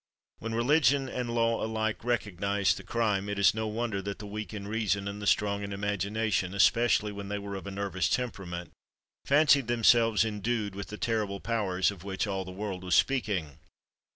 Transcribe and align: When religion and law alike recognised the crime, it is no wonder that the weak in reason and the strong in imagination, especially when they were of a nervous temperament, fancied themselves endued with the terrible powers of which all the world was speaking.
When 0.39 0.55
religion 0.55 1.07
and 1.07 1.29
law 1.35 1.63
alike 1.63 2.03
recognised 2.03 2.77
the 2.77 2.83
crime, 2.83 3.29
it 3.29 3.37
is 3.37 3.53
no 3.53 3.67
wonder 3.67 4.01
that 4.01 4.17
the 4.17 4.25
weak 4.25 4.51
in 4.51 4.67
reason 4.67 5.07
and 5.07 5.21
the 5.21 5.27
strong 5.27 5.61
in 5.61 5.71
imagination, 5.71 6.55
especially 6.55 7.11
when 7.11 7.27
they 7.27 7.37
were 7.37 7.53
of 7.53 7.67
a 7.67 7.71
nervous 7.71 8.09
temperament, 8.09 8.71
fancied 9.25 9.67
themselves 9.67 10.25
endued 10.25 10.73
with 10.73 10.87
the 10.87 10.97
terrible 10.97 11.39
powers 11.39 11.91
of 11.91 12.03
which 12.03 12.25
all 12.25 12.43
the 12.43 12.51
world 12.51 12.83
was 12.83 12.95
speaking. 12.95 13.59